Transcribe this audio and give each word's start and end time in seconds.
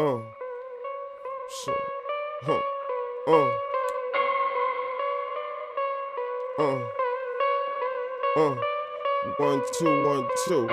Uh. 0.00 0.20
So. 1.48 1.74
Huh. 2.42 2.60
Uh. 3.26 3.50
Uh. 6.56 6.78
Uh. 8.36 8.56
One, 9.38 9.62
two, 9.72 10.06
one, 10.06 10.28
two. 10.46 10.68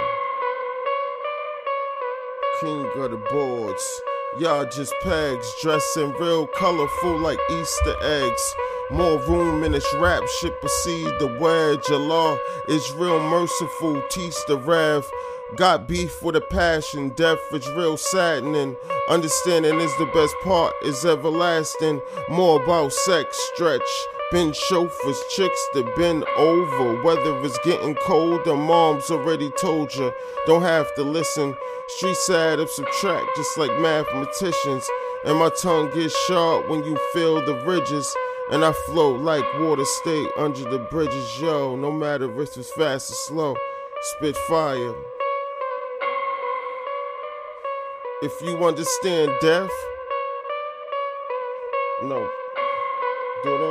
King 2.61 2.85
of 2.97 3.09
the 3.09 3.21
boards. 3.31 4.01
Y'all 4.37 4.65
just 4.65 4.93
pegs, 5.01 5.51
dressing 5.59 6.11
real 6.19 6.45
colorful 6.45 7.17
like 7.17 7.39
Easter 7.49 7.95
eggs. 8.03 8.55
More 8.91 9.17
room 9.25 9.63
in 9.63 9.71
this 9.71 9.91
rap 9.95 10.21
shit 10.39 10.59
proceed 10.61 11.07
the 11.19 11.35
wedge. 11.39 11.89
Allah 11.89 12.37
is 12.69 12.91
real 12.91 13.19
merciful, 13.19 14.03
teach 14.11 14.35
the 14.47 14.59
rev. 14.59 15.09
Got 15.55 15.87
beef 15.87 16.21
with 16.21 16.35
a 16.35 16.41
passion, 16.41 17.09
death 17.09 17.39
is 17.51 17.67
real 17.71 17.97
saddening. 17.97 18.75
Understanding 19.07 19.79
is 19.79 19.95
the 19.97 20.07
best 20.07 20.35
part, 20.43 20.73
is 20.81 21.05
everlasting. 21.05 22.01
More 22.27 22.61
about 22.61 22.91
sex, 22.91 23.37
stretch. 23.53 23.81
Been 24.31 24.51
chauffeurs, 24.51 25.21
chicks 25.29 25.63
that 25.75 25.95
been 25.95 26.23
over. 26.37 27.03
Whether 27.03 27.37
it's 27.45 27.59
getting 27.59 27.93
cold, 27.93 28.43
the 28.45 28.55
mom's 28.55 29.11
already 29.11 29.51
told 29.61 29.93
you. 29.93 30.11
Don't 30.47 30.63
have 30.63 30.93
to 30.95 31.03
listen. 31.03 31.55
Streets 31.87 32.27
add 32.31 32.59
up, 32.59 32.67
subtract, 32.67 33.35
just 33.35 33.55
like 33.59 33.79
mathematicians. 33.79 34.89
And 35.23 35.37
my 35.37 35.49
tongue 35.49 35.91
gets 35.91 36.17
sharp 36.25 36.67
when 36.67 36.83
you 36.83 36.97
feel 37.13 37.45
the 37.45 37.63
ridges. 37.63 38.11
And 38.51 38.65
I 38.65 38.71
float 38.87 39.21
like 39.21 39.45
water 39.59 39.85
stay 39.85 40.27
under 40.35 40.67
the 40.67 40.79
bridges, 40.79 41.39
yo. 41.39 41.75
No 41.75 41.91
matter 41.91 42.25
if 42.41 42.57
it's 42.57 42.71
fast 42.71 43.11
or 43.11 43.15
slow, 43.15 43.55
spit 44.01 44.35
fire. 44.35 44.95
If 48.21 48.41
you 48.41 48.63
understand 48.63 49.29
death, 49.41 49.69
no. 52.03 52.29
Do 53.43 53.55
it 53.55 53.61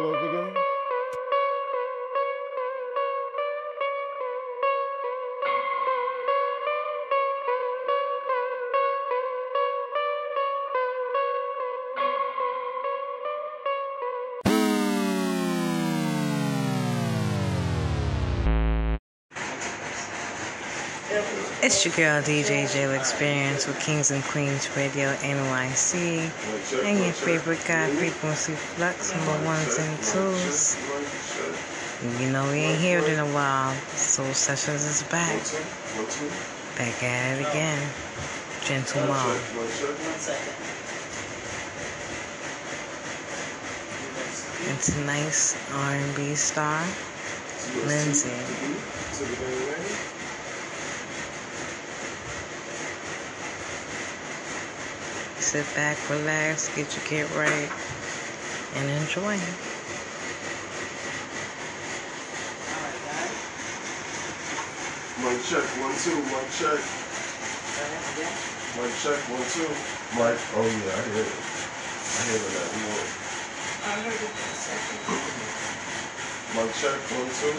Your 21.84 21.92
girl 21.96 22.22
DJ 22.22 22.72
Jail 22.72 22.92
Experience 22.92 23.66
with 23.66 23.78
Kings 23.78 24.10
and 24.10 24.24
Queens 24.24 24.74
Radio 24.74 25.12
NYC 25.16 26.30
and 26.82 26.98
your 26.98 27.12
favorite 27.12 27.62
God 27.66 27.90
frequency 27.90 28.54
flux 28.54 29.12
number 29.12 29.44
ones 29.44 29.76
and 29.76 30.02
twos. 30.02 30.78
You 32.22 32.30
know 32.30 32.50
we 32.50 32.60
ain't 32.60 32.80
here 32.80 33.00
in 33.00 33.18
a 33.18 33.26
while. 33.34 33.74
Soul 33.96 34.32
Sessions 34.32 34.86
is 34.86 35.02
back. 35.10 35.36
Back 36.78 37.02
at 37.02 37.38
it 37.38 37.48
again. 37.50 37.86
Gentle 38.62 39.06
Mom. 39.06 39.36
And 44.68 44.80
tonight's 44.80 45.54
R&B 45.74 46.34
star, 46.34 46.82
Lindsay. 47.84 48.30
Sit 55.54 55.70
back, 55.76 55.96
relax, 56.10 56.66
get 56.74 56.90
your 56.96 57.04
kid 57.06 57.30
right, 57.38 57.70
and 58.74 58.90
enjoy. 58.90 59.38
Mic 65.22 65.38
check, 65.46 65.62
one, 65.78 65.94
two, 66.02 66.18
mic 66.26 66.50
check. 66.58 66.82
Mic 68.74 68.90
check, 68.98 69.20
one, 69.30 69.46
two. 69.54 69.70
Mic, 70.18 70.34
oh 70.58 70.66
yeah, 70.66 70.90
I 70.90 71.06
hear 71.06 71.22
it. 71.22 71.38
I 72.02 72.26
hear 72.26 72.42
that 72.50 72.74
more. 72.82 73.06
Mic 76.58 76.74
check, 76.74 76.98
one, 77.14 77.30
two. 77.30 77.54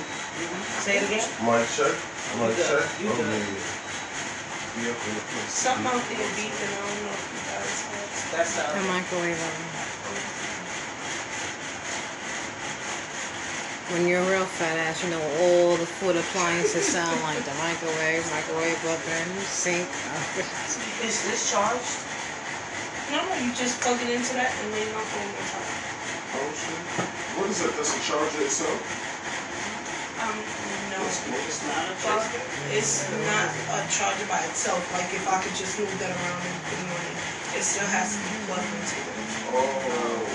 Say 0.84 0.98
it 0.98 1.08
again. 1.08 1.24
Mic 1.48 1.64
check, 1.72 1.96
mic 2.44 2.60
check. 2.60 2.84
You 3.00 3.08
Oh 3.08 3.24
yeah, 3.24 3.40
yeah. 3.56 3.86
Be 4.76 4.90
up 4.92 5.08
in 5.08 5.16
the 5.16 5.22
place. 5.32 5.56
Something 5.56 5.88
out 5.88 6.04
there 6.04 6.28
beeping, 6.36 6.68
I 6.68 6.84
don't 6.84 7.00
know 7.00 7.16
if 7.16 7.32
you 7.32 7.40
guys 7.48 7.80
heard. 7.88 8.12
That's 8.12 8.25
The 8.36 8.84
microwave 8.92 9.40
oven. 9.40 9.66
When 13.96 14.12
you're 14.12 14.20
a 14.20 14.28
real 14.28 14.44
fat 14.44 14.76
ass, 14.76 15.00
you 15.00 15.10
know 15.10 15.24
all 15.40 15.80
the 15.80 15.88
food 15.88 16.20
appliances 16.20 16.84
sound 16.84 17.16
like 17.24 17.40
the 17.48 17.56
microwave, 17.64 18.28
microwave 18.36 18.76
oven, 18.92 19.32
sink. 19.48 19.88
is 21.08 21.24
this 21.32 21.48
charged? 21.48 21.96
No, 23.16 23.24
no, 23.24 23.40
you 23.40 23.56
just 23.56 23.80
plug 23.80 24.04
it 24.04 24.12
into 24.12 24.36
that 24.36 24.52
and 24.52 24.68
then 24.76 24.84
your 24.84 25.00
phone 25.16 25.32
will 25.32 25.48
charge. 25.48 25.72
Oh 26.36 26.52
shit. 26.60 27.08
What 27.40 27.48
is 27.48 27.64
it? 27.64 27.72
That's 27.72 27.96
a 27.96 28.02
charger 28.04 28.44
itself? 28.44 28.84
Um, 30.20 30.36
no, 30.92 31.00
it's 31.08 31.64
not 31.64 31.88
a 31.88 31.96
charger. 32.04 32.44
It's 32.76 33.08
not 33.08 33.48
a 33.48 33.88
charger 33.88 34.28
by 34.28 34.44
itself. 34.52 34.84
Like 34.92 35.08
if 35.16 35.24
I 35.24 35.40
could 35.40 35.56
just 35.56 35.80
move 35.80 35.88
that 36.04 36.12
around 36.12 36.44
and 36.44 36.58
put 36.68 36.84
it 36.84 36.92
on 36.92 37.00
it, 37.00 37.15
it 37.56 37.64
still 37.64 37.88
has 37.88 38.12
to 38.12 38.20
be 38.20 38.36
plugged 38.48 38.68
into 38.68 39.00
it. 39.00 39.16
Oh. 39.56 40.28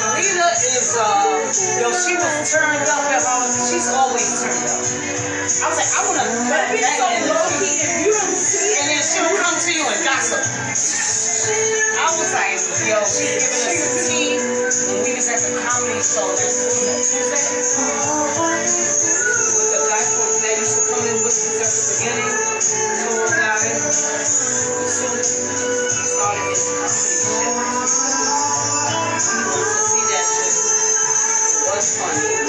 Delita 0.00 0.50
is 0.54 0.98
uh 0.98 1.80
yo, 1.80 1.92
she 1.92 2.14
was 2.16 2.52
turned 2.52 2.88
up 2.88 3.04
at 3.12 3.24
all 3.26 3.46
she's 3.52 3.88
always 3.92 4.42
turned 4.42 4.64
up. 4.70 4.82
I 5.46 5.68
was 5.68 5.78
like, 5.78 5.92
I 5.92 6.00
wanna 6.08 6.26
let 6.50 6.72
that 6.80 7.00
energy. 7.20 7.80
And 7.84 8.88
then 8.90 9.02
she'll 9.02 9.36
come 9.42 9.58
to 9.60 9.72
you 9.74 9.84
and 9.86 10.04
gossip. 10.04 10.44
I 11.46 12.10
was 12.10 12.34
like, 12.34 12.58
yo, 12.90 12.98
she's 13.06 13.38
giving 13.38 13.70
us 13.70 13.86
the 13.86 14.02
tea. 14.10 14.34
When 14.34 14.98
we 15.06 15.14
was 15.14 15.30
at 15.30 15.38
the 15.46 15.54
comedy 15.62 16.02
show 16.02 16.26
last 16.26 16.58
Tuesday. 16.66 17.62
With 19.54 19.70
the 19.70 19.78
guy 19.86 20.02
that 20.42 20.58
used 20.58 20.74
to 20.74 20.82
come 20.90 21.06
in 21.06 21.22
with 21.22 21.30
us 21.30 21.46
at 21.46 21.70
the 21.70 21.70
beginning. 22.02 22.34
Tall 22.98 23.30
guy. 23.30 23.62
As 23.62 24.34
he 24.82 26.02
started 26.02 26.50
his 26.50 26.66
comedy 26.66 27.14
shit. 27.14 27.46
He 29.06 29.38
wants 29.46 29.70
to 29.70 29.82
see 29.86 30.02
that 30.02 30.26
shit. 30.26 30.50
It 30.50 31.70
was 31.70 31.94
funny. 31.94 32.26
We 32.26 32.42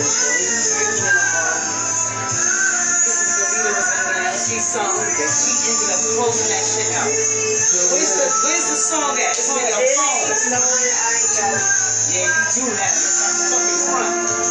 was 3.14 3.78
was 3.78 3.90
in 3.94 4.10
there. 4.10 4.34
She 4.34 4.58
sung. 4.58 4.98
She 4.98 5.57
ended 5.68 5.92
up 5.92 6.02
closing 6.16 6.50
that 6.56 6.64
shit 6.64 6.90
out. 6.96 7.12
Where's 7.12 8.14
the 8.16 8.26
Where's 8.48 8.68
the 8.72 8.80
song 8.80 9.20
at? 9.20 9.36
It's 9.36 9.52
on 9.52 9.60
your 9.60 9.76
phone. 10.00 10.32
Yeah, 12.16 12.24
you 12.24 12.46
do 12.56 12.72
have 12.72 12.88
it. 12.88 13.04
It's 13.04 13.20
on 13.20 13.36
the 13.36 13.46
fucking 13.52 13.80
front. 13.92 14.47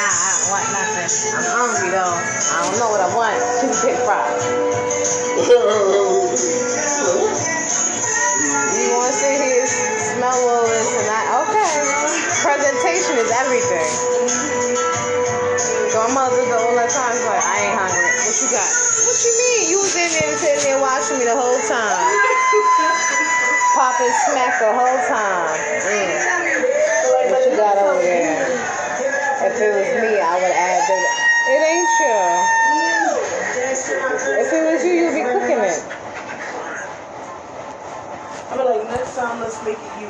I 0.00 0.32
don't 0.32 0.48
want 0.48 0.66
nothing. 0.72 1.08
I'm 1.36 1.44
hungry 1.44 1.92
though. 1.92 2.16
I 2.16 2.64
don't 2.64 2.78
know 2.80 2.88
what 2.88 3.04
I 3.04 3.10
want. 3.12 3.36
Cheesecake 3.60 4.00
fries. 4.08 4.40
You 8.80 8.96
want 8.96 9.12
to 9.12 9.12
sit 9.12 9.36
here, 9.44 9.66
smell 9.68 10.40
this 10.72 10.88
and 10.96 11.04
that? 11.04 11.24
Okay. 11.44 11.84
Presentation 12.40 13.20
is 13.20 13.28
everything. 13.44 13.84
So 15.92 16.00
my 16.08 16.24
mother 16.24 16.40
the 16.48 16.56
that 16.80 16.88
time 16.88 17.12
is 17.12 17.24
like, 17.28 17.44
I 17.44 17.68
ain't 17.68 17.76
hungry. 17.76 18.08
What 18.08 18.36
you 18.40 18.48
got? 18.56 18.70
What 19.04 19.18
you 19.20 19.32
mean? 19.36 19.68
You 19.68 19.78
was 19.84 19.92
in 20.00 20.08
there 20.16 20.32
sitting 20.38 20.64
there 20.64 20.80
watching 20.80 21.18
me 21.20 21.28
the 21.28 21.36
whole 21.36 21.60
time. 21.68 22.00
Popping 23.76 24.14
smack 24.24 24.56
the 24.64 24.72
whole 24.72 25.00
time. 25.12 25.60
Mm. 25.84 26.16
What 27.30 27.44
you 27.44 27.56
got 27.56 27.76
over 27.76 28.00
there? 28.00 28.19
If 30.00 30.06
it 30.06 30.12
me, 30.12 30.20
I 30.20 30.32
would 30.40 30.56
add 30.56 30.80
the. 30.88 30.96
It 31.52 31.60
ain't 31.60 31.92
you. 32.00 32.08
If 34.40 34.48
it 34.48 34.64
was 34.64 34.80
you, 34.80 34.96
you'd 34.96 35.12
be 35.12 35.20
cooking 35.28 35.60
it. 35.60 35.76
I'm 38.48 38.64
like, 38.64 38.80
next 38.96 39.12
time 39.16 39.40
let's 39.40 39.60
make 39.60 39.76
it 39.76 40.00
you. 40.00 40.08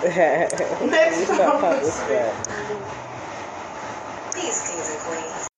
Next 0.90 1.28
time, 1.28 1.60
let's 1.60 2.00
These 4.36 4.60
kings 4.60 4.88
and 4.92 5.00
queens. 5.08 5.48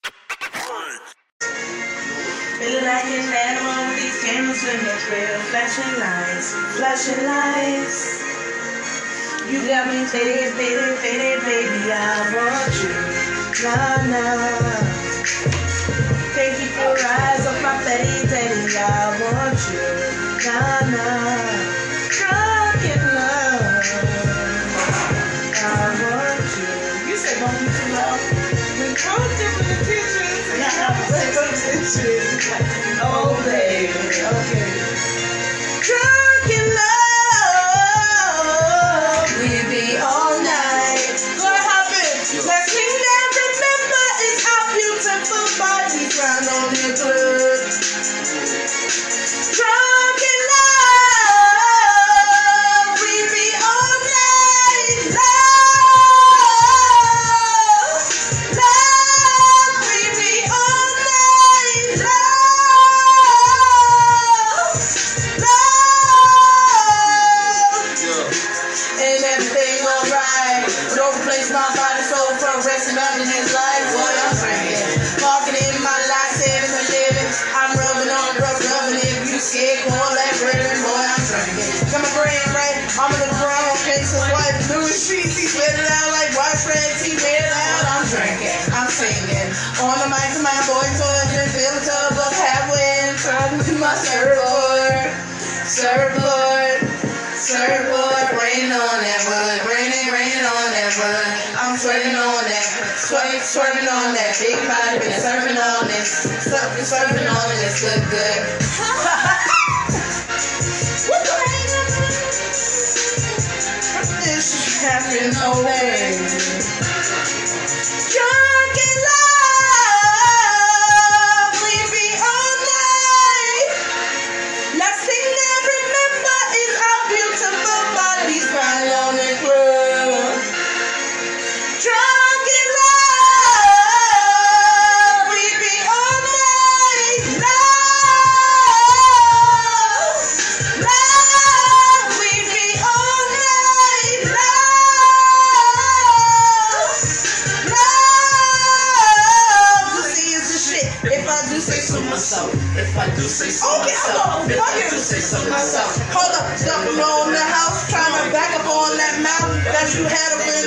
Feeling 2.59 2.87
like 2.87 3.07
an 3.07 3.35
animal 3.35 3.83
with 3.91 3.99
these 3.99 4.19
cameras 4.23 4.63
in 4.63 4.79
the 4.79 4.95
grill. 5.11 5.43
Flashing 5.51 5.95
lights, 5.99 6.55
flashing 6.79 7.23
lights. 7.27 8.23
You 9.51 9.59
got 9.67 9.87
me 9.91 10.05
faded, 10.07 10.55
faded, 10.55 10.99
faded, 10.99 11.43
baby. 11.43 11.93
I 11.93 12.31
want 12.35 12.75
you. 12.83 13.22
Nah, 13.61 14.01
nah. 14.09 14.81
Can't 16.35 16.57
keep 16.57 16.75
your 16.81 16.97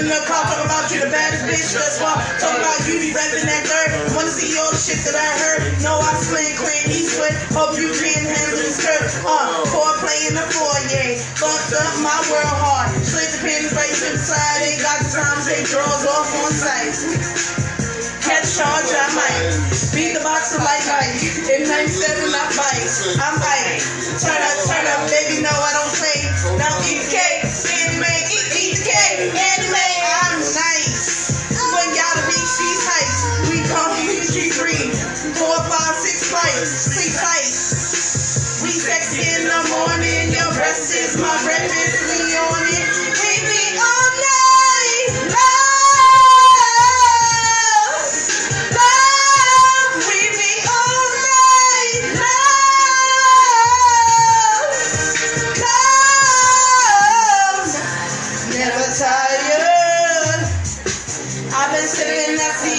in 0.05 0.13
the 0.13 0.21
car, 0.29 0.45
talking 0.45 0.69
about 0.69 0.85
you 0.93 1.01
the 1.01 1.09
baddest 1.09 1.49
bitch. 1.49 1.73
That's 1.73 1.97
why 1.97 2.13
talking 2.37 2.61
about 2.61 2.77
you 2.85 3.01
be 3.01 3.09
rapping 3.09 3.49
that 3.49 3.65
dirt. 3.65 4.13
Wanna 4.13 4.29
see 4.29 4.53
all 4.61 4.69
the 4.69 4.77
shit 4.77 5.01
that 5.01 5.17
I 5.17 5.29
heard? 5.41 5.61
No, 5.81 5.97
I 5.97 6.13
sling 6.21 6.53
Clint 6.53 6.93
Eastwood. 6.93 7.33
Hope 7.57 7.73
you 7.73 7.89
can 7.89 8.21
handle 8.21 8.61
this 8.61 8.77
skirt. 8.77 9.01
Uh, 9.25 9.65
foreplay 9.73 10.29
in 10.29 10.37
the 10.37 10.45
foyer, 10.45 11.17
fucked 11.41 11.73
up 11.73 11.93
my 12.05 12.13
world 12.29 12.53
hard. 12.61 12.93
Slit 13.01 13.33
the 13.33 13.39
pin 13.41 13.65
right 13.73 13.89
to 13.89 14.07
the 14.13 14.21
side, 14.21 14.61
ain't 14.61 14.81
got 14.85 15.01
the 15.01 15.09
time 15.09 15.41
to 15.41 15.43
take 15.49 15.65
drawers 15.65 16.05
off 16.05 16.29
on 16.37 16.53
sight. 16.53 16.93
Catch 18.21 18.57
charge, 18.61 18.89
I 18.93 19.05
might. 19.17 19.57
Beat 19.89 20.13
the 20.13 20.21
box 20.21 20.53
boxer 20.53 20.61
like 20.61 20.85
Mike. 20.85 21.17
In 21.49 21.65
97, 21.65 22.29
I 22.29 22.45
fight. 22.53 22.89
I'm 23.21 23.37
fighting. 23.41 23.81
Turn 24.21 24.37
up, 24.37 24.57
turn 24.69 24.85
up, 24.85 25.01
baby, 25.09 25.41
no, 25.41 25.49
I 25.49 25.71
don't 25.73 25.93
play. 25.97 26.19
Now 26.61 26.73
eat 26.89 27.05
cake. 27.09 27.64
I'm 29.17 30.39
nice. 30.39 31.31
When 31.55 31.89
y'all 31.95 32.19
reach 32.27 32.51
these 32.59 32.83
heights, 32.83 33.49
we 33.49 33.63
come 33.71 33.95
G3. 34.27 35.37
Four, 35.39 35.55
five, 35.71 35.95
six 35.95 36.29
flights. 36.29 36.71
Sleep 36.91 37.15
tight. 37.15 37.55
We 38.63 38.71
sexy 38.71 39.23
in 39.39 39.47
the 39.47 39.61
morning. 39.71 40.33
Your 40.33 40.51
breast 40.53 40.93
is 40.93 41.17
my 41.17 41.31
breakfast. 41.43 41.74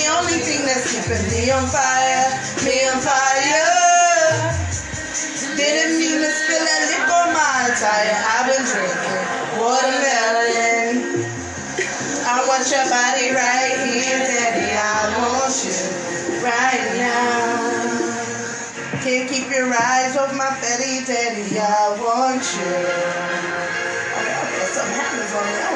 The 0.07 0.13
only 0.23 0.39
thing 0.39 0.63
that's 0.63 0.87
keeping 0.95 1.19
me 1.35 1.51
on 1.51 1.67
fire. 1.67 2.31
Me 2.63 2.79
on 2.87 3.03
fire. 3.03 4.55
Didn't 5.59 5.99
mean 5.99 6.23
to 6.23 6.31
spill 6.31 6.63
that 6.63 6.83
lip 6.87 7.11
on 7.11 7.35
my 7.35 7.67
attire. 7.67 8.15
I've 8.15 8.47
been 8.47 8.63
drinking 8.71 9.27
watermelon. 9.59 11.27
I 12.23 12.39
want 12.47 12.71
your 12.71 12.87
body 12.87 13.35
right 13.35 13.75
here, 13.83 14.23
daddy. 14.23 14.79
I 14.79 15.11
want 15.19 15.59
you 15.67 15.75
right 16.47 16.87
now. 17.03 17.67
Can't 19.03 19.27
keep 19.29 19.51
your 19.51 19.67
eyes 19.75 20.17
off 20.17 20.31
my 20.37 20.55
fatty, 20.63 21.03
daddy. 21.03 21.59
I 21.59 21.99
want 21.99 22.47
you. 22.55 22.79
Okay, 24.15 24.39
okay, 24.39 24.67
something 24.71 24.95
happens 24.95 25.35
on 25.35 25.47
me. 25.47 25.76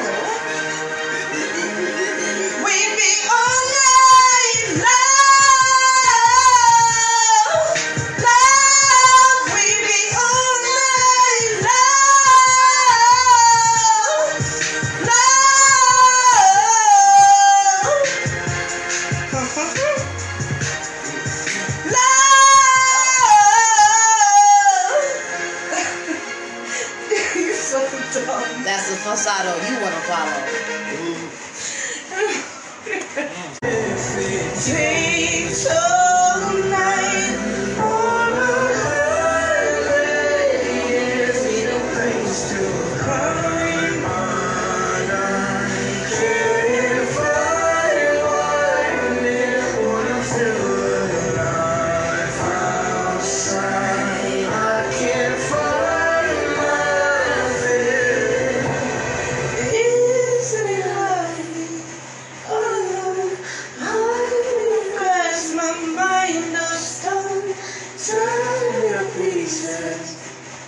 turn 68.07 68.89
your 68.89 69.03
pieces, 69.11 70.17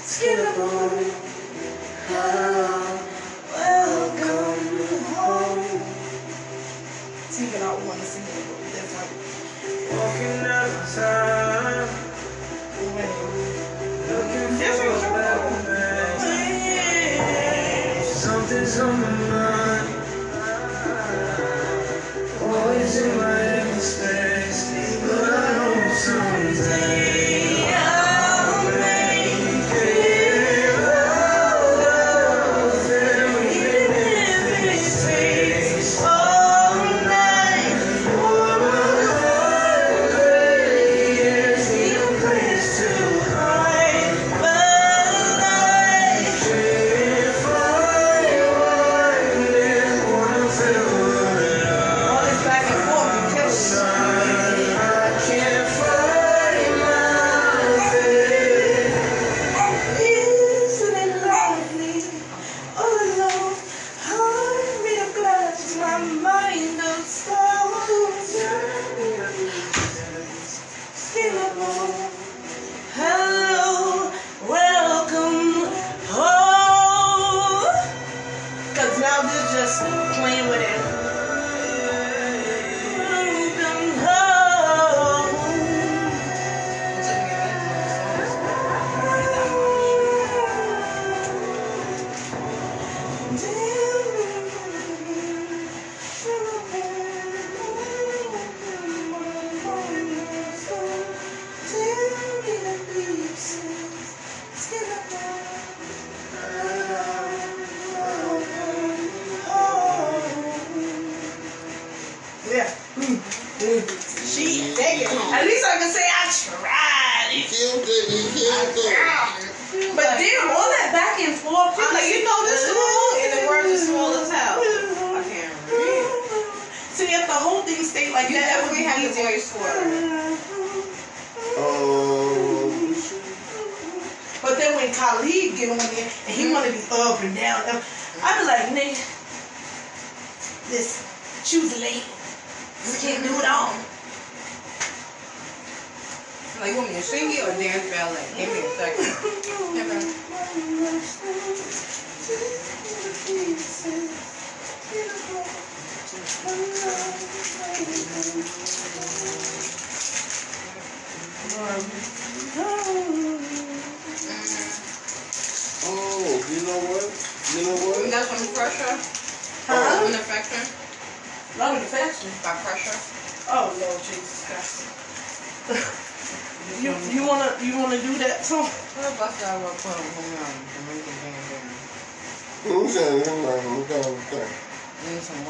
skin 0.03 0.39
and 0.39 0.55
bone. 0.55 2.82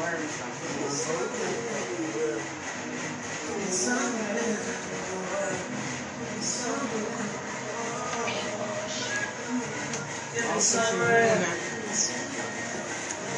Need 0.04 0.12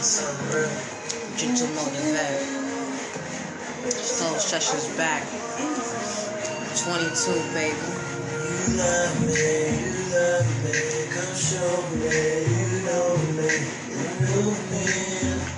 some 0.03 0.51
words. 0.51 0.77
Gentle 1.37 1.69
Motive 1.69 2.67
Soul 3.93 4.39
Sessions 4.39 4.89
back. 4.97 5.23
22, 6.83 7.33
baby. 7.55 7.77
You 8.43 8.77
love 8.77 9.21
me, 9.23 9.35
you 9.79 9.95
love 10.11 10.49
me, 10.65 10.75
come 11.15 11.35
show 11.37 11.73
me, 11.95 12.43
you 12.43 12.83
know 12.87 13.16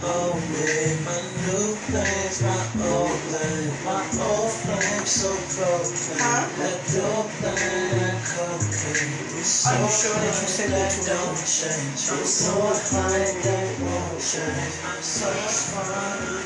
me, 0.09 1.05
my 1.05 1.21
new 1.45 1.77
place, 1.89 2.41
my 2.43 2.65
old 2.89 3.21
life, 3.33 3.85
my 3.85 4.01
old 4.25 4.53
flame 4.53 5.07
so 5.07 5.31
broken, 5.57 6.19
that 6.19 6.81
dope 6.93 7.31
thing 7.45 8.17
cocaine, 8.25 9.21
you 9.37 9.45
so 9.45 9.73
you 9.77 9.89
sure 9.91 10.17
that 10.17 10.37
you 10.41 10.49
said 10.49 10.71
that 10.73 10.91
to 10.93 11.01
don't 11.13 11.37
change, 11.37 12.01
I'm 12.09 12.25
so 12.25 12.57
fine 12.89 13.37
that 13.45 13.69
won't 13.85 14.21
change, 14.21 14.75
I'm 14.89 15.03
so 15.03 15.29
fine, 15.77 16.41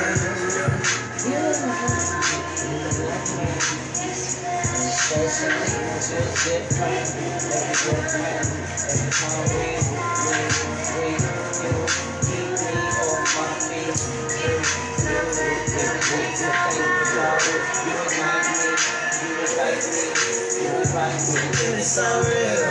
It's 21.73 21.88
so 21.88 22.21
real. 22.21 22.62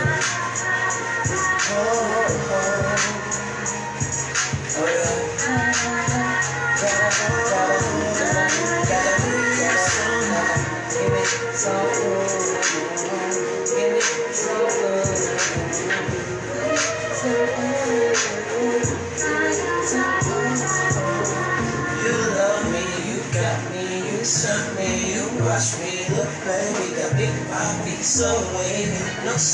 Oh. 1.73 2.10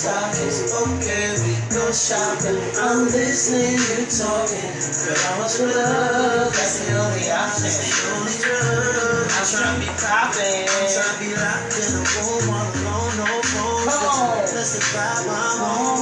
No 0.08 0.32
stockings, 0.32 0.72
okay, 0.72 1.36
we 1.44 1.52
go 1.76 1.92
shopping. 1.92 2.60
I'm 2.80 3.06
listening, 3.12 3.76
you 3.76 4.08
talking, 4.08 4.72
girl, 5.04 5.20
I 5.20 5.40
want 5.40 5.52
your 5.60 5.68
love, 5.68 6.52
that's 6.56 6.80
the 6.80 6.96
only 6.96 7.28
option, 7.28 7.72
the 7.76 7.92
only 8.16 8.36
drug. 8.40 9.28
I'm 9.28 9.46
trying 9.48 9.76
to 9.76 9.84
be 9.84 9.92
poppin', 10.00 10.64
I'm 10.64 10.88
trying 10.88 11.12
to 11.12 11.20
be 11.20 11.30
locked 11.36 11.76
in 11.76 11.92
a 11.92 12.04
room 12.08 12.48
all 12.56 12.72
alone, 12.72 13.12
no 13.20 13.28
phones. 13.44 14.52
That's 14.54 14.74
the 14.76 14.82
vibe 14.96 15.28
I'm 15.28 15.62
on 15.62 15.98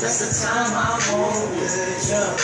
that's 0.00 0.18
the 0.22 0.46
time 0.46 0.72
I'm 0.72 1.14
on. 1.14 1.58
With 1.58 2.08
you. 2.08 2.39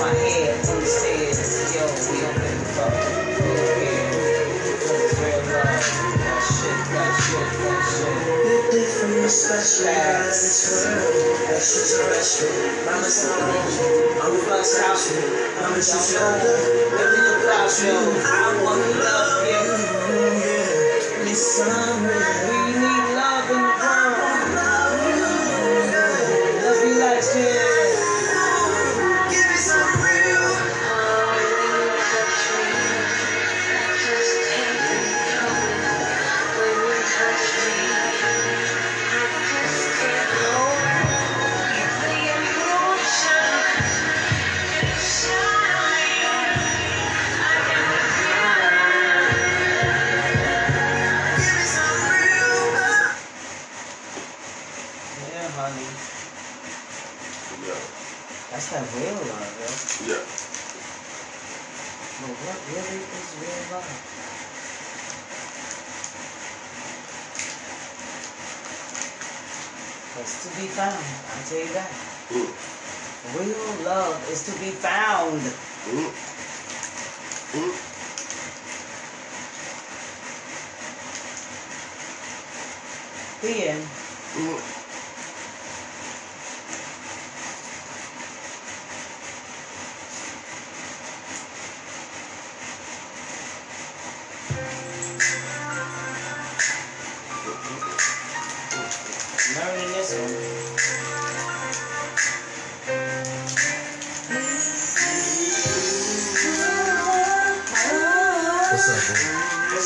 My 0.00 0.14
head 0.14 0.56
on 0.68 0.80
the 0.80 0.86
stairs. 0.86 1.76
Yo, 1.76 1.84
we 1.84 2.20
don't 2.22 2.34
give 2.34 2.62
a 2.62 2.66
fuck. 2.76 2.94
Cause 4.72 5.20
real 5.20 5.42
love. 5.52 5.64
That 5.64 6.42
shit, 6.42 6.80
that 6.92 7.12
shit, 7.20 7.48
that 7.64 7.82
shit. 7.90 8.16
You're 8.46 8.72
different, 8.72 9.14
you're 9.16 9.28
special, 9.28 9.86
God, 9.86 10.26
it's 10.28 10.84
forever. 10.84 11.54
Extra 11.54 11.82
terrestrial. 12.04 12.86
Mama 12.86 13.04
said, 13.04 13.40
I'm 14.24 14.34
Flux 14.46 14.80
house. 14.82 15.12
I'm 15.12 15.74
a 15.76 15.82
know. 15.82 16.54
Living 16.96 17.24
the 17.28 17.34
clouds, 17.44 17.84
yo. 17.84 17.94
I 17.94 18.62
wanna 18.64 19.00
love 19.04 19.41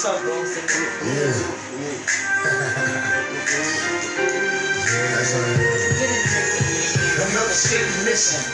up, 0.06 0.22
bro? 0.22 0.38
Yeah. 0.38 1.34
yeah. 1.82 2.06
Another 7.26 7.56
shit 7.58 7.82
missing. 8.06 8.46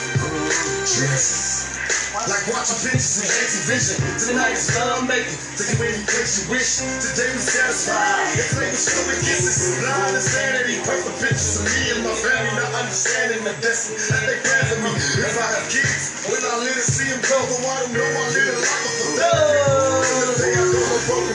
Yes. 0.96 1.68
Like 2.12 2.44
watching 2.48 2.80
pictures 2.88 3.20
and 3.20 3.28
gazing 3.28 3.64
vision. 3.68 3.96
Tonight 4.16 4.56
is 4.56 4.72
love 4.80 5.04
making. 5.04 5.36
Take 5.60 5.76
you 5.76 5.92
any 5.92 6.00
place 6.08 6.40
you 6.40 6.56
wish. 6.56 6.80
Today 7.04 7.28
we 7.36 7.40
satisfied. 7.40 8.32
It's 8.32 8.56
like 8.56 8.72
stupid 8.72 9.20
kisses. 9.20 9.76
Blind 9.80 10.16
insanity. 10.16 10.80
Perfect 10.88 11.20
pictures 11.20 11.60
of 11.60 11.68
me 11.68 11.92
and 11.92 12.00
my 12.00 12.16
family. 12.16 12.52
Not 12.56 12.72
understanding 12.80 13.44
the 13.44 13.52
destiny 13.60 14.00
that 14.08 14.24
they 14.24 14.38
plan 14.40 14.64
for 14.72 14.78
me. 14.88 14.92
If 14.96 15.36
I 15.36 15.48
have 15.52 15.68
kids, 15.68 16.32
when 16.32 16.40
I 16.40 16.64
live 16.64 16.80
to 16.80 16.84
see 16.84 17.12
them 17.12 17.20
though 17.20 17.44
I 17.60 17.76
don't 17.84 17.92
know 17.92 18.08
I 18.08 18.24
live 18.32 18.41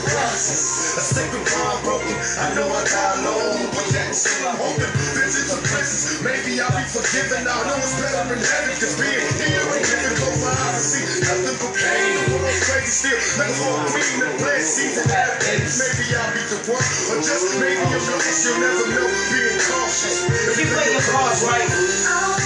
no 0.08 0.16
broken 0.16 0.16
promises. 0.16 0.98
A 0.98 1.02
sacred 1.02 1.46
bond 1.46 1.80
broken. 1.84 2.16
I 2.40 2.48
know 2.56 2.68
I 2.70 2.82
die 2.88 3.14
alone, 3.22 3.70
but 3.74 3.88
yet 3.92 4.14
still 4.16 4.48
I'm 4.48 4.58
hoping. 4.58 4.94
Visions 5.16 5.52
of 5.52 5.62
places. 5.68 6.22
Maybe 6.24 6.60
I'll 6.62 6.72
be 6.76 6.84
forgiven. 6.88 7.48
I 7.48 7.56
know 7.68 7.78
it's 7.80 7.96
better 8.00 8.24
in 8.34 8.42
heaven. 8.42 8.74
Cause 8.80 8.96
being 9.00 9.24
here 9.42 9.64
ain't 9.76 9.88
living 9.90 10.18
close 10.18 10.40
my 10.44 10.54
eyes 10.54 10.78
and 10.80 10.88
see 10.88 11.04
nothing 11.28 11.58
but 11.60 11.74
pain. 11.76 12.16
The 12.32 12.38
world's 12.40 12.64
crazy 12.68 12.92
still. 12.92 13.20
Looking 13.40 13.58
for 13.60 13.74
a 13.76 13.86
queen 13.92 14.16
to 14.24 14.30
plant 14.40 14.64
seeds 14.64 14.98
and 15.02 15.10
have 15.12 15.34
babies. 15.44 15.76
Maybe 15.80 16.06
I'll 16.16 16.32
be 16.34 16.44
the 16.48 16.60
one. 16.72 16.88
Or 17.12 17.18
just 17.24 17.48
maybe 17.60 17.84
you'll 17.92 18.08
notice 18.08 18.40
you'll 18.46 18.60
never 18.62 18.86
know. 18.92 19.08
Being 19.32 19.60
cautious. 19.60 20.16
If 20.28 20.56
You 20.60 20.68
play 20.72 20.88
your 20.94 21.04
cards 21.04 21.42
right. 21.48 22.37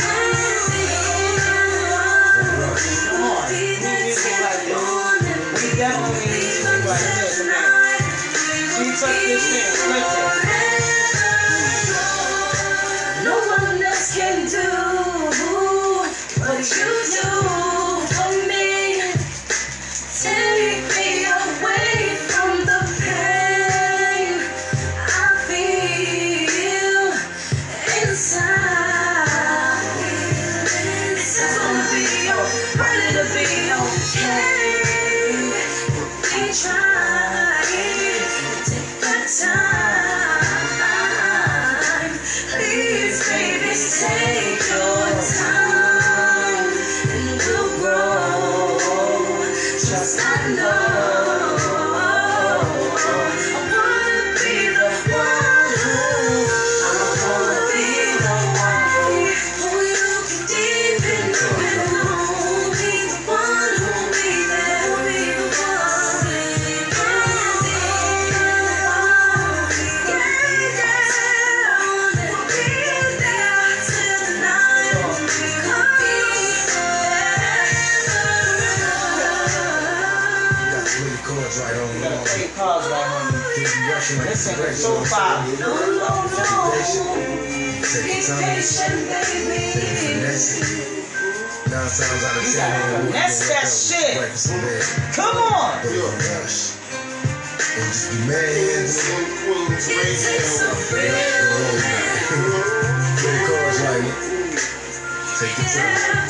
Take 105.42 105.58
your 105.58 105.68
time. 105.68 106.30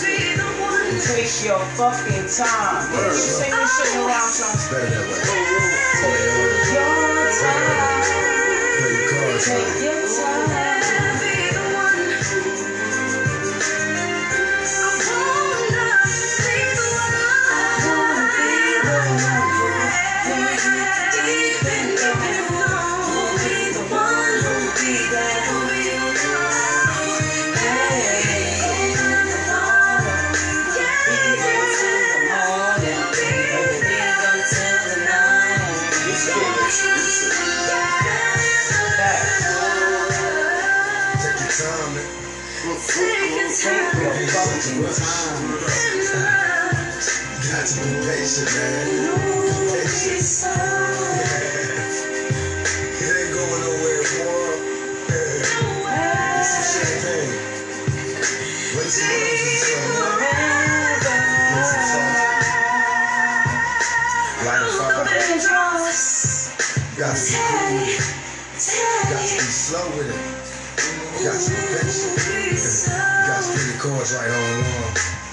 Take 1.02 1.44
your 1.44 1.60
fucking 1.76 2.28
time. 2.32 2.94
You 2.96 3.12
sing 3.14 3.52
this 3.52 3.78
shit 3.78 3.98
around 4.00 4.30
some. 4.32 4.56
It's 4.56 4.70
better 4.72 4.88
that 4.88 5.04
way. 5.04 5.20
Your 6.72 7.32
time. 7.44 8.04
Play 8.80 8.94
your 8.96 9.10
cards 9.12 9.50
right. 9.50 9.68
Take 9.68 9.84
your 9.84 10.02
time. 10.08 11.21
Listen, 48.32 48.48
man. 48.62 48.88
Listen. 49.76 50.56
Yeah. 50.56 51.44
It 53.04 53.12
ain't 53.12 53.36
going 53.36 53.60
nowhere, 53.60 54.08
boy. 54.08 54.56
Yeah. 55.12 56.40
It's 56.40 56.48
some 56.56 56.64
champagne. 56.72 57.36
Listen, 58.72 59.12
Got 66.98 67.18
to 67.18 67.24
be 67.28 67.36
cool. 67.36 67.92
Got 69.12 69.28
some 69.28 69.44
be 69.44 69.52
slow 69.52 69.88
with 69.98 70.08
it. 70.08 70.16
Got 71.20 71.36
to 71.36 71.50
be 71.52 71.58
patient. 71.68 72.96
Got 73.28 73.44
to 73.44 73.50
be 73.52 73.60
the 73.60 73.78
chords 73.82 74.16
right 74.16 74.32
on 74.32 74.64
along. 74.64 74.91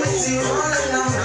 with 0.00 0.28
I'll 0.94 1.12
be. 1.12 1.18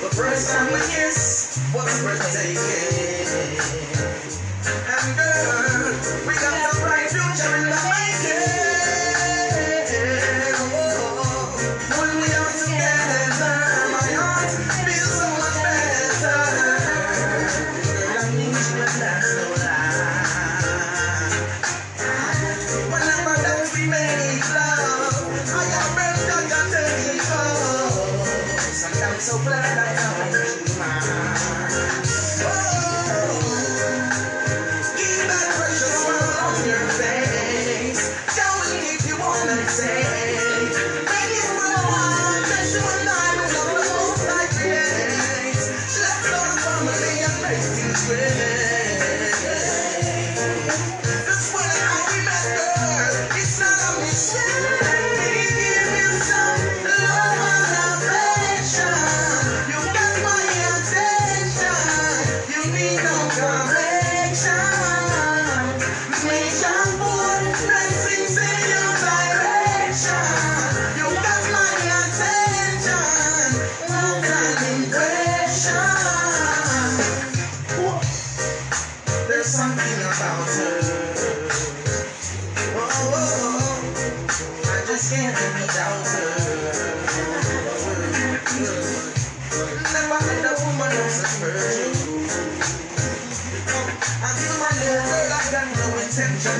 The 0.00 0.10
first 0.16 0.52
time 0.52 0.72
we 0.72 0.80
kiss 0.94 1.58
was. 1.74 2.02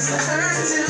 Sometimes 0.01 0.59
it's 0.59 0.79
in 0.79 0.90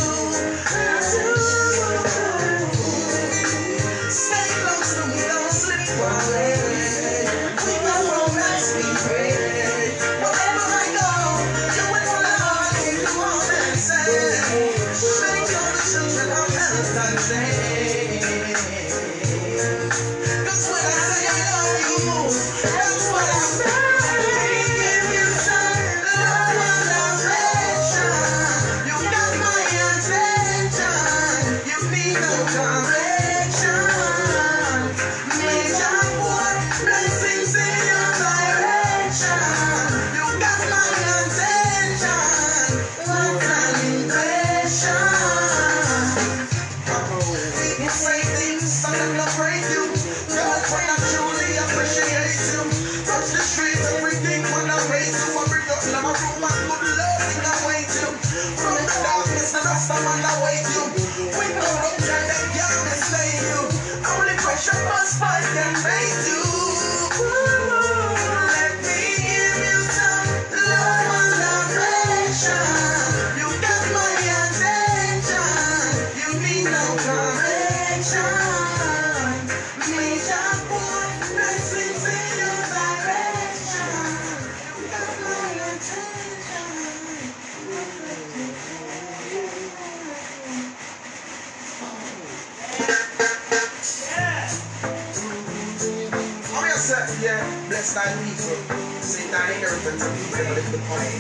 style 97.90 98.14
people. 98.22 98.54
Same 99.02 99.26
time 99.34 99.50
inheritance 99.50 100.06
of 100.06 100.14
people 100.14 100.38
that 100.38 100.54
live 100.54 100.70
the 100.70 100.78
point. 100.86 101.10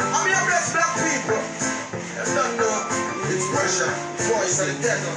I'm 0.00 0.24
your 0.24 0.44
blessed 0.48 0.72
black 0.72 0.94
people. 1.04 1.40
You 2.16 2.32
don't 2.32 2.56
know. 2.56 2.80
It's 3.28 3.44
pressure. 3.52 3.92
Voice 4.24 4.56
of 4.64 4.72
the 4.72 4.76
devil. 4.80 5.12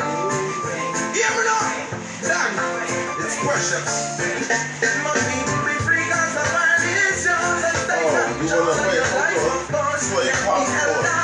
Hear 1.15 1.31
me 1.31 1.43
now. 1.47 1.63
Done. 2.27 2.55
It's 3.23 3.39
pressure. 3.39 3.83
My 5.07 5.15
people 5.31 5.59
be 5.63 5.75
free 5.87 6.03
cause 6.11 6.33
the 6.35 6.43
is 7.07 7.23
yours 7.23 7.63
and 7.63 7.79
Oh, 7.87 8.35
you 8.35 8.35
control 8.51 8.67
play 8.83 8.95
your 8.99 9.11
life, 9.15 9.43
of 9.47 9.63
course. 9.71 10.03
Play 10.11 10.27
be 10.27 10.35
popcorn. 10.43 10.67
held 10.75 11.03
down 11.07 11.23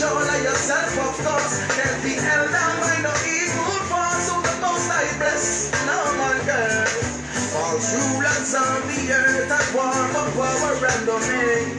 control 0.00 0.24
of 0.24 0.42
yourself, 0.42 0.96
of 0.96 1.14
course. 1.28 1.60
Can't 1.76 2.00
be 2.02 2.16
held 2.16 2.48
down 2.48 2.74
by 2.80 2.96
no 3.04 3.12
evil 3.28 3.76
force. 3.84 4.32
Who 4.32 4.40
the 4.40 4.56
most 4.64 4.88
high 4.88 5.12
bless, 5.20 5.68
no 5.84 5.98
man 6.16 6.40
curse. 6.48 7.20
False 7.52 7.92
rulers 7.92 8.52
of 8.56 8.80
the 8.88 9.12
earth 9.12 9.52
at 9.52 9.66
war 9.76 9.92
for 9.92 10.28
power 10.40 10.72
and 10.88 11.04
domain. 11.04 11.76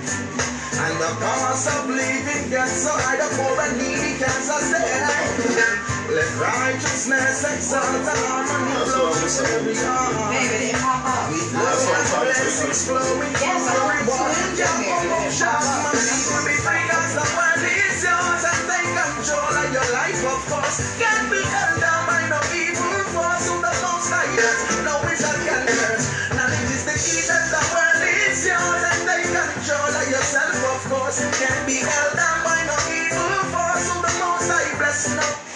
And 0.70 0.96
the 1.02 1.12
cost 1.18 1.66
of 1.74 1.90
living 1.90 2.50
gets 2.54 2.86
so 2.86 2.94
high, 2.94 3.18
the 3.18 3.30
poor 3.42 3.58
and 3.58 3.78
needy 3.82 4.18
can't 4.22 4.46
sustain. 4.46 5.02
Let 6.14 6.30
righteousness 6.38 7.42
exalt 7.42 8.06
and 8.06 8.06
harmony 8.06 8.74
That's 8.78 8.92
flow 8.94 9.10
what 9.10 9.18
through 9.34 9.58
every 9.66 9.78
heart. 9.82 10.30
Baby, 10.30 10.58
they 10.70 10.74
pop 10.78 11.02
up. 11.10 11.32
With 11.34 11.50
That's 11.54 11.90
love 11.90 11.98
and 11.98 12.26
blessings 12.30 12.82
flowing 12.86 13.34
Yes, 13.34 13.66
from 13.66 13.82
I 13.82 13.82
want 13.82 13.98
everyone. 13.98 14.36
to 14.36 14.58
Jah 14.60 14.78
hear 14.78 14.94
it. 14.94 15.10
promotion, 15.10 15.91
life. 20.52 21.00
Can't 21.00 21.32
be 21.32 21.42
held 21.42 21.80
down 21.80 22.02
by 22.08 22.22
no 22.28 22.40
evil 22.52 23.04
force. 23.16 23.48
Who 23.48 23.62
no 24.84 24.96
wizard 25.08 25.42
can 25.48 25.64
curse. 25.68 26.06
Knowledge 26.36 26.72
is 26.76 26.84
the 26.86 26.98
key 27.00 27.24
that 27.32 27.46
the 27.54 27.62
world 27.72 28.04
is 28.28 28.46
yours 28.48 28.84
and 28.92 29.02
control 29.08 29.92
yourself, 30.12 30.58
of 30.76 30.82
course. 30.92 31.20
Can't 31.40 31.64
be 31.68 31.80
held 31.80 32.14
down 32.18 32.40
by 32.44 32.60
no 32.68 32.78
evil 32.92 33.44
force. 33.54 33.88
No. 35.16 35.51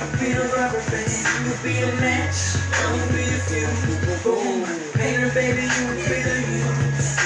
I'll 0.00 0.18
be 0.18 0.32
the 0.32 0.44
rubber 0.56 0.82
band, 0.90 1.46
you 1.46 1.54
be 1.62 1.74
the 1.80 1.92
match, 2.00 2.38
I'ma 2.72 3.06
be 3.08 3.24
the 3.24 3.38
fuse. 3.46 4.51
Painter 5.12 5.34
baby, 5.34 5.60
you 5.60 5.88
will 5.88 5.96
be 6.08 6.22
the 6.24 6.36
you. 6.56 6.64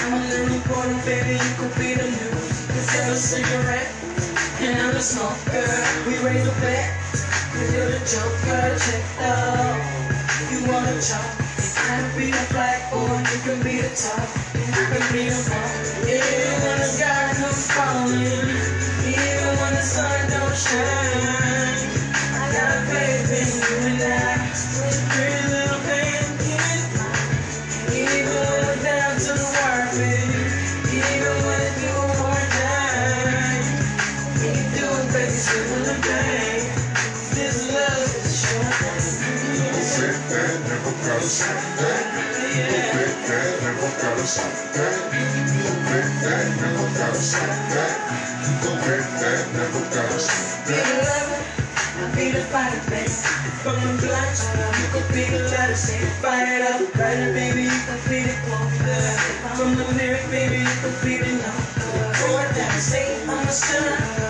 I'm 0.02 0.14
a 0.14 0.26
little 0.26 0.56
important 0.58 1.06
baby, 1.06 1.38
you 1.38 1.52
could 1.54 1.70
be 1.78 1.94
the 1.94 2.02
news. 2.02 2.66
Cause 2.66 2.90
I'm 2.98 3.12
a 3.12 3.14
cigarette, 3.14 3.94
and 4.58 4.74
I'm 4.82 4.96
a 4.96 5.00
smoker. 5.00 5.70
We 6.02 6.18
raise 6.18 6.42
a 6.42 6.50
bet, 6.58 6.90
cause 7.54 7.70
you're 7.70 7.86
the 7.86 8.02
joker, 8.02 8.74
check 8.82 9.06
out. 9.22 9.78
You 10.50 10.66
wanna 10.66 10.98
chop, 10.98 11.30
I 11.86 12.02
can 12.02 12.18
be 12.18 12.32
the 12.34 12.46
black 12.50 12.90
boy, 12.90 13.22
you 13.22 13.38
can 13.46 13.62
be 13.62 13.78
the 13.78 13.94
top. 13.94 14.26
I 14.34 14.82
can 14.90 15.06
be 15.14 15.30
the 15.30 15.38
one, 15.46 16.10
even 16.10 16.58
when 16.66 16.78
the 16.82 16.90
sky 16.90 17.34
comes 17.38 17.70
falling, 17.70 18.50
even 19.06 19.52
when 19.62 19.74
the 19.78 19.82
sun 19.86 20.26
don't 20.34 20.56
shine. 20.58 21.35
Stop 44.36 44.52
that. 44.76 45.16
Never 46.60 46.86
gotta 46.98 47.20
that. 47.72 47.94
Big 48.44 49.00
that 49.20 49.42
never 49.56 49.82
gotta 49.94 50.18
that. 50.68 52.16
be 52.16 52.30
the 52.30 52.42
fire, 52.52 52.82
baby. 52.90 53.08
From 53.64 53.80
the 53.80 54.02
you 56.00 56.06
fire 56.20 56.62
up. 56.68 56.80
Baby, 56.94 57.62
you 57.64 57.80
could 57.88 58.04
be 58.10 58.22
the. 58.84 59.02
From 59.56 59.74
the 59.76 59.84
lyric, 59.94 60.28
baby, 60.30 60.58
you 60.58 60.76
it 62.42 62.54
down, 62.54 62.80
say 62.80 63.22
I'm 63.24 63.48
a 63.48 63.52
sinner. 63.52 64.25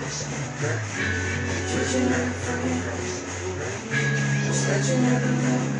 Treat 0.00 1.92
you 1.92 2.08
like 2.08 2.16
a 2.16 2.32
friend. 2.32 2.82
Treat 4.46 4.88
you 4.88 4.96
like 5.02 5.22
a 5.22 5.79